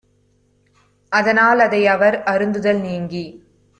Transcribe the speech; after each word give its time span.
அதனால் 1.11 1.59
அதை 1.59 1.81
அவர் 1.87 2.17
அருந்துதல் 2.25 2.81
நீங்கி 2.81 3.25